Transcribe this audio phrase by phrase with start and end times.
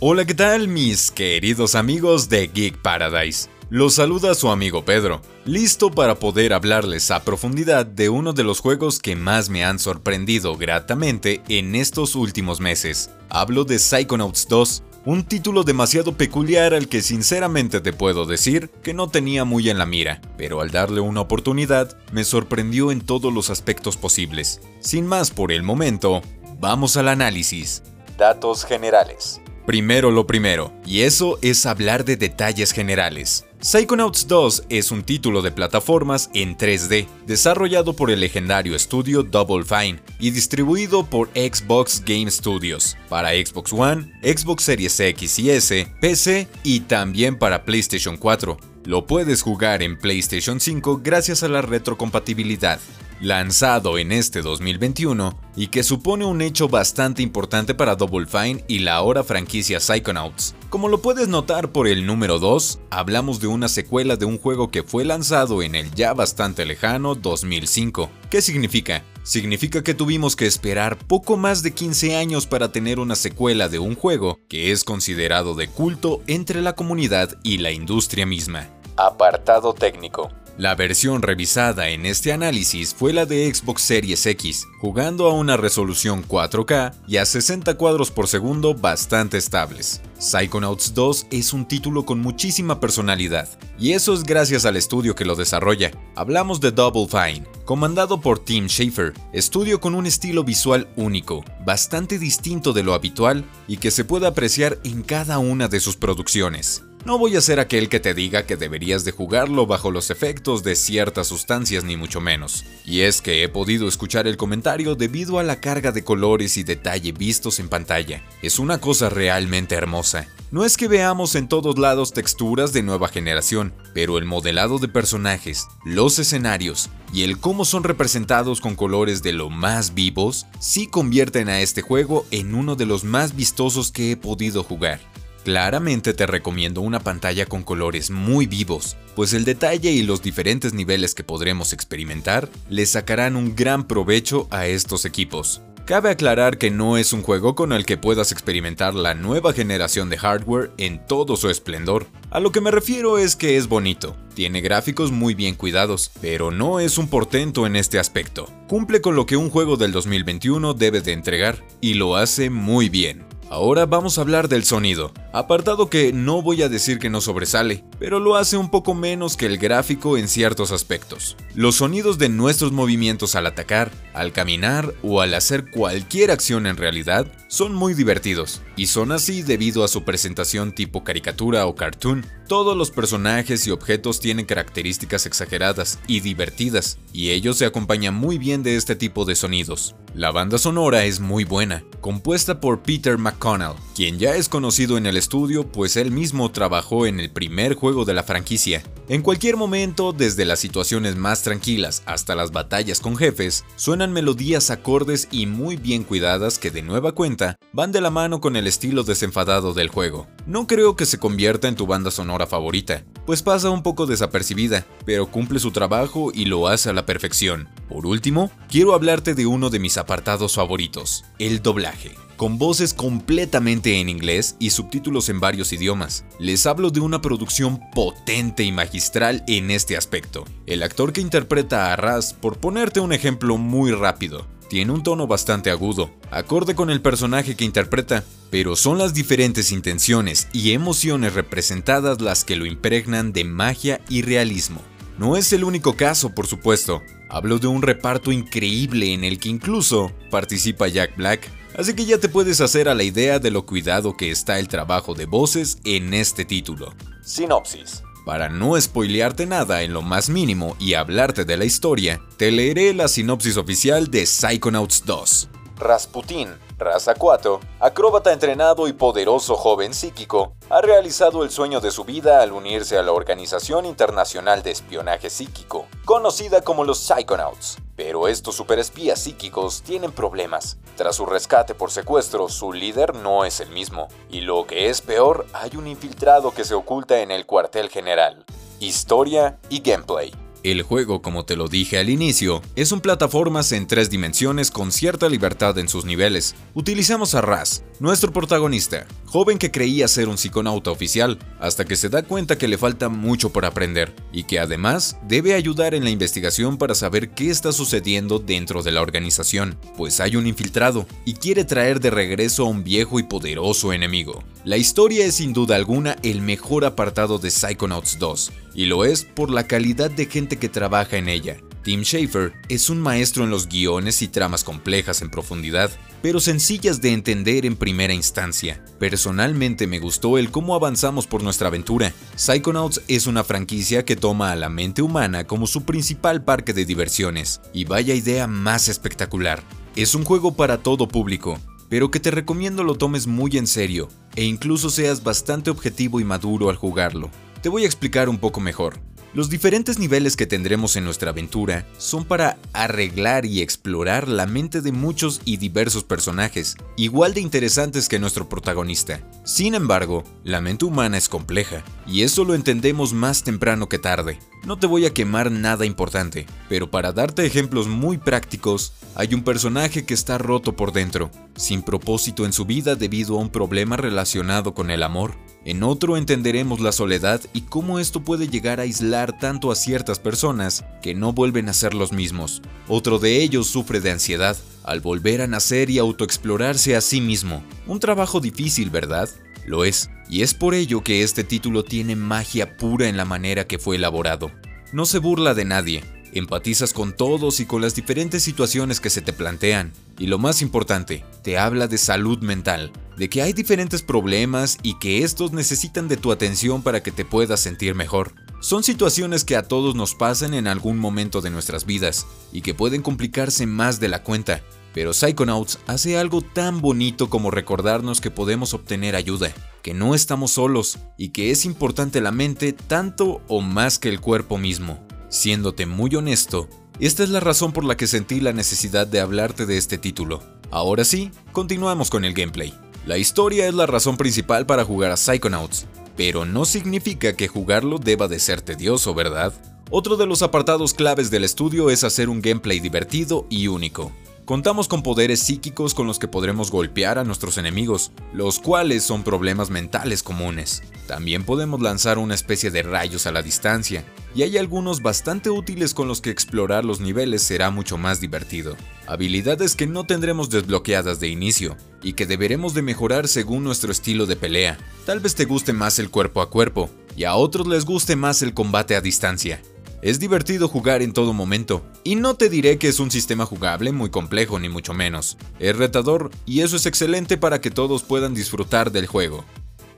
[0.00, 3.48] Hola, ¿qué tal mis queridos amigos de Geek Paradise?
[3.68, 8.60] Los saluda su amigo Pedro, listo para poder hablarles a profundidad de uno de los
[8.60, 13.10] juegos que más me han sorprendido gratamente en estos últimos meses.
[13.28, 18.94] Hablo de Psychonauts 2, un título demasiado peculiar al que sinceramente te puedo decir que
[18.94, 23.32] no tenía muy en la mira, pero al darle una oportunidad me sorprendió en todos
[23.32, 24.60] los aspectos posibles.
[24.78, 26.22] Sin más por el momento,
[26.60, 27.82] vamos al análisis.
[28.16, 29.40] Datos generales.
[29.68, 33.44] Primero lo primero, y eso es hablar de detalles generales.
[33.60, 39.66] Psychonauts 2 es un título de plataformas en 3D, desarrollado por el legendario estudio Double
[39.66, 45.86] Fine y distribuido por Xbox Game Studios, para Xbox One, Xbox Series X y S,
[46.00, 48.56] PC y también para PlayStation 4.
[48.86, 52.80] Lo puedes jugar en PlayStation 5 gracias a la retrocompatibilidad
[53.20, 58.80] lanzado en este 2021 y que supone un hecho bastante importante para Double Fine y
[58.80, 60.54] la ahora franquicia Psychonauts.
[60.70, 64.70] Como lo puedes notar por el número 2, hablamos de una secuela de un juego
[64.70, 68.10] que fue lanzado en el ya bastante lejano 2005.
[68.30, 69.02] ¿Qué significa?
[69.22, 73.78] Significa que tuvimos que esperar poco más de 15 años para tener una secuela de
[73.78, 78.68] un juego que es considerado de culto entre la comunidad y la industria misma.
[78.96, 80.30] Apartado técnico.
[80.58, 85.56] La versión revisada en este análisis fue la de Xbox Series X, jugando a una
[85.56, 90.00] resolución 4K y a 60 cuadros por segundo bastante estables.
[90.18, 93.48] Psychonauts 2 es un título con muchísima personalidad,
[93.78, 95.92] y eso es gracias al estudio que lo desarrolla.
[96.16, 102.18] Hablamos de Double Fine, comandado por Tim Schafer, estudio con un estilo visual único, bastante
[102.18, 106.82] distinto de lo habitual y que se puede apreciar en cada una de sus producciones.
[107.04, 110.62] No voy a ser aquel que te diga que deberías de jugarlo bajo los efectos
[110.62, 112.64] de ciertas sustancias ni mucho menos.
[112.84, 116.64] Y es que he podido escuchar el comentario debido a la carga de colores y
[116.64, 118.22] detalle vistos en pantalla.
[118.42, 120.28] Es una cosa realmente hermosa.
[120.50, 124.88] No es que veamos en todos lados texturas de nueva generación, pero el modelado de
[124.88, 130.86] personajes, los escenarios y el cómo son representados con colores de lo más vivos, sí
[130.86, 135.00] convierten a este juego en uno de los más vistosos que he podido jugar.
[135.44, 140.74] Claramente te recomiendo una pantalla con colores muy vivos, pues el detalle y los diferentes
[140.74, 145.62] niveles que podremos experimentar le sacarán un gran provecho a estos equipos.
[145.88, 150.10] Cabe aclarar que no es un juego con el que puedas experimentar la nueva generación
[150.10, 152.06] de hardware en todo su esplendor.
[152.30, 156.50] A lo que me refiero es que es bonito, tiene gráficos muy bien cuidados, pero
[156.50, 158.52] no es un portento en este aspecto.
[158.66, 162.90] Cumple con lo que un juego del 2021 debe de entregar, y lo hace muy
[162.90, 163.27] bien.
[163.50, 167.82] Ahora vamos a hablar del sonido, apartado que no voy a decir que no sobresale,
[167.98, 171.34] pero lo hace un poco menos que el gráfico en ciertos aspectos.
[171.54, 176.76] Los sonidos de nuestros movimientos al atacar, al caminar o al hacer cualquier acción en
[176.76, 182.24] realidad son muy divertidos, y son así debido a su presentación tipo caricatura o cartoon.
[182.46, 188.38] Todos los personajes y objetos tienen características exageradas y divertidas, y ellos se acompañan muy
[188.38, 189.96] bien de este tipo de sonidos.
[190.14, 195.06] La banda sonora es muy buena, compuesta por Peter McConnell, quien ya es conocido en
[195.06, 198.82] el estudio pues él mismo trabajó en el primer juego de la franquicia.
[199.10, 204.70] En cualquier momento, desde las situaciones más tranquilas hasta las batallas con jefes, suenan melodías
[204.70, 208.66] acordes y muy bien cuidadas que de nueva cuenta van de la mano con el
[208.66, 210.26] estilo desenfadado del juego.
[210.44, 214.84] No creo que se convierta en tu banda sonora favorita, pues pasa un poco desapercibida,
[215.06, 217.70] pero cumple su trabajo y lo hace a la perfección.
[217.88, 224.00] Por último, quiero hablarte de uno de mis apartados favoritos, el doblaje con voces completamente
[224.00, 226.24] en inglés y subtítulos en varios idiomas.
[226.38, 230.46] Les hablo de una producción potente y magistral en este aspecto.
[230.64, 235.26] El actor que interpreta a Raz, por ponerte un ejemplo muy rápido, tiene un tono
[235.26, 241.34] bastante agudo, acorde con el personaje que interpreta, pero son las diferentes intenciones y emociones
[241.34, 244.80] representadas las que lo impregnan de magia y realismo.
[245.18, 247.02] No es el único caso, por supuesto.
[247.28, 252.18] Hablo de un reparto increíble en el que incluso participa Jack Black, así que ya
[252.18, 255.78] te puedes hacer a la idea de lo cuidado que está el trabajo de voces
[255.84, 256.92] en este título.
[257.22, 258.02] Sinopsis.
[258.26, 262.92] Para no spoilearte nada en lo más mínimo y hablarte de la historia, te leeré
[262.92, 265.48] la sinopsis oficial de Psychonauts 2.
[265.78, 272.04] Rasputin, raza 4, acróbata entrenado y poderoso joven psíquico, ha realizado el sueño de su
[272.04, 277.78] vida al unirse a la Organización Internacional de Espionaje Psíquico, conocida como los Psychonauts.
[277.96, 280.78] Pero estos superespías psíquicos tienen problemas.
[280.96, 284.06] Tras su rescate por secuestro, su líder no es el mismo.
[284.30, 288.44] Y lo que es peor, hay un infiltrado que se oculta en el cuartel general.
[288.78, 290.32] Historia y gameplay.
[290.64, 294.90] El juego, como te lo dije al inicio, es un plataformas en tres dimensiones con
[294.90, 296.56] cierta libertad en sus niveles.
[296.74, 302.08] Utilizamos a Raz, nuestro protagonista, joven que creía ser un psiconauta oficial, hasta que se
[302.08, 306.10] da cuenta que le falta mucho por aprender, y que además debe ayudar en la
[306.10, 311.34] investigación para saber qué está sucediendo dentro de la organización, pues hay un infiltrado, y
[311.34, 314.42] quiere traer de regreso a un viejo y poderoso enemigo.
[314.64, 319.24] La historia es sin duda alguna el mejor apartado de Psychonauts 2, y lo es
[319.24, 321.56] por la calidad de gente que trabaja en ella.
[321.82, 325.90] Tim Schafer es un maestro en los guiones y tramas complejas en profundidad,
[326.20, 328.84] pero sencillas de entender en primera instancia.
[328.98, 332.12] Personalmente me gustó el cómo avanzamos por nuestra aventura.
[332.36, 336.84] Psychonauts es una franquicia que toma a la mente humana como su principal parque de
[336.84, 339.62] diversiones, y vaya idea más espectacular.
[339.96, 341.58] Es un juego para todo público,
[341.88, 346.24] pero que te recomiendo lo tomes muy en serio e incluso seas bastante objetivo y
[346.24, 347.30] maduro al jugarlo.
[347.62, 349.00] Te voy a explicar un poco mejor.
[349.34, 354.80] Los diferentes niveles que tendremos en nuestra aventura son para arreglar y explorar la mente
[354.80, 359.20] de muchos y diversos personajes, igual de interesantes que nuestro protagonista.
[359.44, 364.38] Sin embargo, la mente humana es compleja, y eso lo entendemos más temprano que tarde.
[364.64, 369.42] No te voy a quemar nada importante, pero para darte ejemplos muy prácticos, hay un
[369.42, 373.96] personaje que está roto por dentro, sin propósito en su vida debido a un problema
[373.96, 375.34] relacionado con el amor.
[375.64, 380.18] En otro entenderemos la soledad y cómo esto puede llegar a aislar tanto a ciertas
[380.18, 382.62] personas que no vuelven a ser los mismos.
[382.88, 387.62] Otro de ellos sufre de ansiedad al volver a nacer y autoexplorarse a sí mismo.
[387.86, 389.28] Un trabajo difícil, ¿verdad?
[389.66, 393.66] Lo es, y es por ello que este título tiene magia pura en la manera
[393.66, 394.50] que fue elaborado.
[394.92, 399.22] No se burla de nadie, empatizas con todos y con las diferentes situaciones que se
[399.22, 404.02] te plantean, y lo más importante, te habla de salud mental, de que hay diferentes
[404.02, 408.32] problemas y que estos necesitan de tu atención para que te puedas sentir mejor.
[408.60, 412.74] Son situaciones que a todos nos pasan en algún momento de nuestras vidas y que
[412.74, 414.62] pueden complicarse más de la cuenta,
[414.94, 419.52] pero Psychonauts hace algo tan bonito como recordarnos que podemos obtener ayuda,
[419.88, 424.20] que no estamos solos y que es importante la mente tanto o más que el
[424.20, 424.98] cuerpo mismo.
[425.30, 426.68] Siéndote muy honesto,
[427.00, 430.42] esta es la razón por la que sentí la necesidad de hablarte de este título.
[430.70, 432.74] Ahora sí, continuamos con el gameplay.
[433.06, 435.86] La historia es la razón principal para jugar a Psychonauts,
[436.18, 439.54] pero no significa que jugarlo deba de ser tedioso, ¿verdad?
[439.88, 444.12] Otro de los apartados claves del estudio es hacer un gameplay divertido y único.
[444.48, 449.22] Contamos con poderes psíquicos con los que podremos golpear a nuestros enemigos, los cuales son
[449.22, 450.82] problemas mentales comunes.
[451.06, 455.92] También podemos lanzar una especie de rayos a la distancia, y hay algunos bastante útiles
[455.92, 458.74] con los que explorar los niveles será mucho más divertido.
[459.06, 464.24] Habilidades que no tendremos desbloqueadas de inicio, y que deberemos de mejorar según nuestro estilo
[464.24, 464.78] de pelea.
[465.04, 468.40] Tal vez te guste más el cuerpo a cuerpo, y a otros les guste más
[468.40, 469.60] el combate a distancia.
[470.00, 473.90] Es divertido jugar en todo momento, y no te diré que es un sistema jugable
[473.90, 475.36] muy complejo ni mucho menos.
[475.58, 479.44] Es retador y eso es excelente para que todos puedan disfrutar del juego.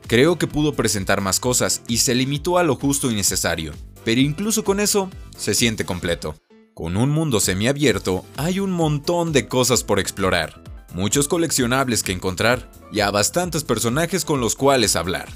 [0.06, 4.22] Creo que pudo presentar más cosas y se limitó a lo justo y necesario, pero
[4.22, 6.34] incluso con eso se siente completo.
[6.72, 10.62] Con un mundo semiabierto hay un montón de cosas por explorar,
[10.94, 15.28] muchos coleccionables que encontrar y a bastantes personajes con los cuales hablar.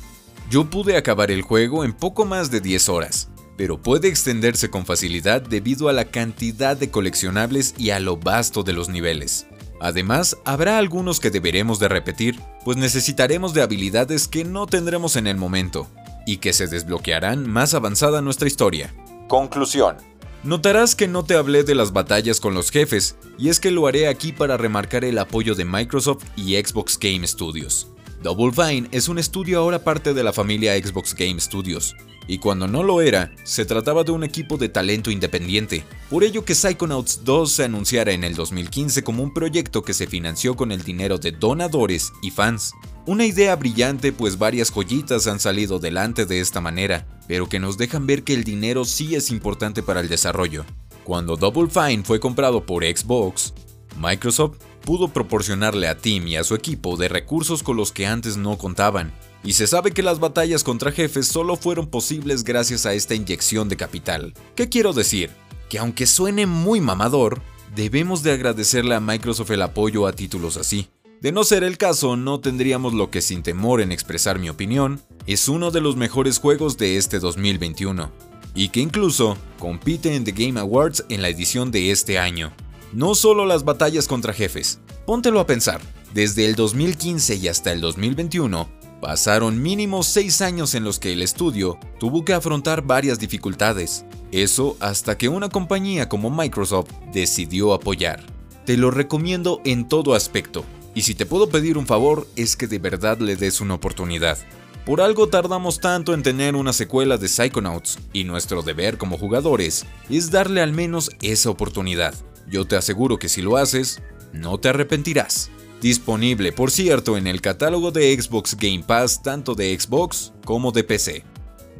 [0.51, 4.87] Yo pude acabar el juego en poco más de 10 horas, pero puede extenderse con
[4.87, 9.47] facilidad debido a la cantidad de coleccionables y a lo vasto de los niveles.
[9.81, 15.27] Además, habrá algunos que deberemos de repetir, pues necesitaremos de habilidades que no tendremos en
[15.27, 15.89] el momento,
[16.27, 18.95] y que se desbloquearán más avanzada nuestra historia.
[19.29, 19.97] Conclusión.
[20.43, 23.87] Notarás que no te hablé de las batallas con los jefes, y es que lo
[23.87, 27.94] haré aquí para remarcar el apoyo de Microsoft y Xbox Game Studios.
[28.25, 31.95] Double Fine es un estudio ahora parte de la familia Xbox Game Studios,
[32.27, 36.43] y cuando no lo era, se trataba de un equipo de talento independiente, por ello
[36.43, 40.73] que Psychonauts 2 se anunciara en el 2015 como un proyecto que se financió con
[40.73, 42.73] el dinero de donadores y fans.
[43.05, 47.77] Una idea brillante pues varias joyitas han salido delante de esta manera, pero que nos
[47.77, 50.65] dejan ver que el dinero sí es importante para el desarrollo.
[51.05, 53.53] Cuando Double Fine fue comprado por Xbox,
[54.01, 58.37] Microsoft pudo proporcionarle a Tim y a su equipo de recursos con los que antes
[58.37, 59.13] no contaban,
[59.43, 63.69] y se sabe que las batallas contra jefes solo fueron posibles gracias a esta inyección
[63.69, 64.35] de capital.
[64.55, 65.31] ¿Qué quiero decir?
[65.71, 67.41] Que aunque suene muy mamador,
[67.75, 70.89] debemos de agradecerle a Microsoft el apoyo a títulos así.
[71.21, 75.01] De no ser el caso, no tendríamos lo que sin temor en expresar mi opinión,
[75.27, 78.13] es uno de los mejores juegos de este 2021,
[78.55, 82.53] y que incluso compite en The Game Awards en la edición de este año.
[82.95, 85.81] No solo las batallas contra jefes, póntelo a pensar,
[86.13, 88.69] desde el 2015 y hasta el 2021,
[89.01, 94.07] Pasaron mínimo 6 años en los que el estudio tuvo que afrontar varias dificultades.
[94.33, 98.23] Eso hasta que una compañía como Microsoft decidió apoyar.
[98.65, 102.67] Te lo recomiendo en todo aspecto, y si te puedo pedir un favor es que
[102.67, 104.39] de verdad le des una oportunidad.
[104.87, 109.85] Por algo tardamos tanto en tener una secuela de Psychonauts, y nuestro deber como jugadores
[110.09, 112.15] es darle al menos esa oportunidad.
[112.49, 115.51] Yo te aseguro que si lo haces, no te arrepentirás.
[115.81, 120.85] Disponible, por cierto, en el catálogo de Xbox Game Pass tanto de Xbox como de
[120.85, 121.25] PC.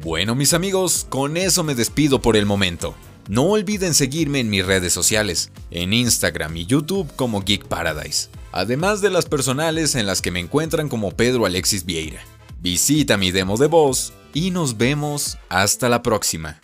[0.03, 2.93] Bueno mis amigos, con eso me despido por el momento.
[3.27, 9.01] No olviden seguirme en mis redes sociales, en Instagram y YouTube como Geek Paradise, además
[9.01, 12.21] de las personales en las que me encuentran como Pedro Alexis Vieira.
[12.61, 16.61] Visita mi demo de voz y nos vemos hasta la próxima.